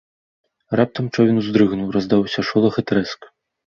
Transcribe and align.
Раптам 0.79 1.05
човен 1.17 1.37
уздрыгнуў, 1.41 1.93
раздаўся 1.97 2.47
шолах 2.51 2.75
і 2.85 2.89
трэск. 2.93 3.19